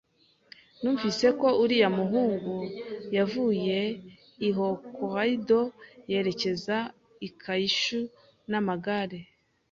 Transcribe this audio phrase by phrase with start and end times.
[0.81, 2.55] Numvise ko uriya muhungu
[3.17, 3.79] yavuye
[4.47, 5.61] i Hokkaido
[6.11, 6.77] yerekeza
[7.27, 7.99] i Kyushu
[8.49, 9.19] n'amagare.